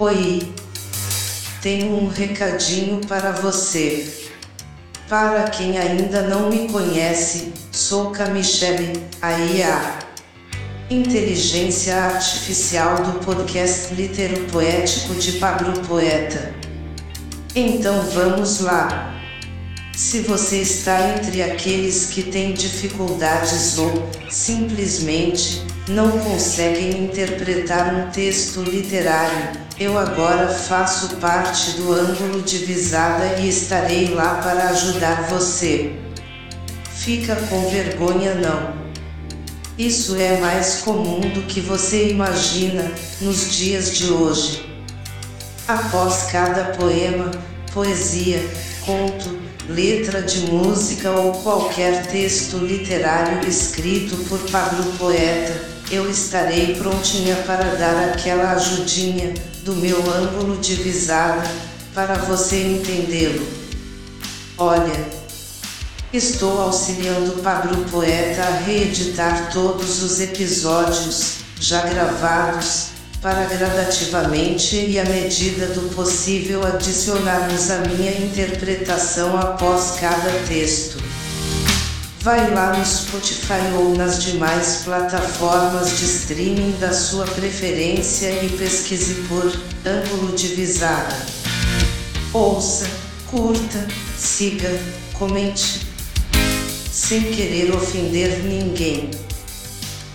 [0.00, 0.52] Oi.
[1.60, 4.30] Tenho um recadinho para você.
[5.08, 9.98] Para quem ainda não me conhece, sou Camichelle, a IA.
[10.88, 16.54] Inteligência Artificial do podcast Litero Poético de Pablo Poeta.
[17.56, 19.20] Então vamos lá.
[19.96, 28.62] Se você está entre aqueles que têm dificuldades ou, simplesmente, não conseguem interpretar um texto
[28.62, 35.92] literário, eu agora faço parte do ângulo de visada e estarei lá para ajudar você.
[36.92, 38.76] Fica com vergonha não.
[39.78, 44.68] Isso é mais comum do que você imagina nos dias de hoje.
[45.66, 47.30] Após cada poema,
[47.72, 48.42] poesia,
[48.84, 57.36] conto, letra de música ou qualquer texto literário escrito por Pablo Poeta, eu estarei prontinha
[57.46, 61.48] para dar aquela ajudinha do meu ângulo de visada
[61.94, 63.46] para você entendê-lo.
[64.56, 65.06] Olha,
[66.12, 75.04] estou auxiliando Pablo Poeta a reeditar todos os episódios já gravados para gradativamente e à
[75.04, 81.02] medida do possível adicionarmos a minha interpretação após cada texto.
[82.20, 89.14] Vai lá no Spotify ou nas demais plataformas de streaming da sua preferência e pesquise
[89.28, 89.46] por
[89.86, 91.16] ângulo de visada.
[92.32, 92.86] Ouça,
[93.30, 94.68] curta, siga,
[95.14, 95.86] comente.
[96.92, 99.10] Sem querer ofender ninguém.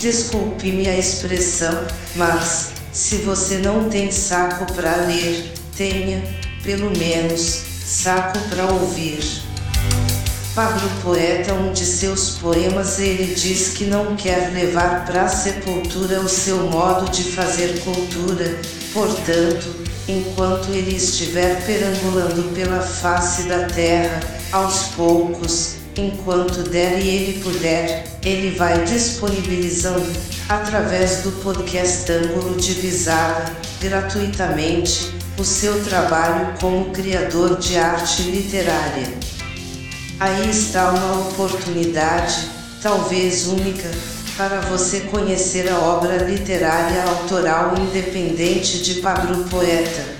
[0.00, 6.22] Desculpe-me a expressão, mas se você não tem saco para ler, tenha,
[6.62, 7.40] pelo menos,
[7.84, 9.48] saco para ouvir.
[10.54, 16.20] Pablo Poeta, um de seus poemas, ele diz que não quer levar para a sepultura
[16.20, 18.60] o seu modo de fazer cultura,
[18.92, 19.72] portanto,
[20.08, 28.06] enquanto ele estiver perambulando pela face da terra, aos poucos, enquanto der e ele puder,
[28.24, 30.06] ele vai disponibilizando,
[30.48, 39.12] através do podcast Ângulo de Visada, gratuitamente, o seu trabalho como criador de arte literária.
[40.20, 42.48] Aí está uma oportunidade,
[42.82, 43.90] talvez única,
[44.36, 50.18] para você conhecer a obra literária autoral independente de Pablo Poeta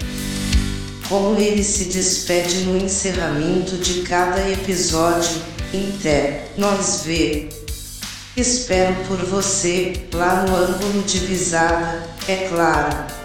[1.09, 5.41] como ele se despede no encerramento de cada episódio,
[5.73, 7.49] Inter, nós vê.
[8.37, 13.18] Espero por você, lá no ângulo de visada, é claro.